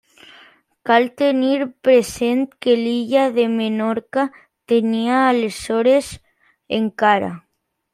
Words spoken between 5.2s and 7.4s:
aleshores, encara.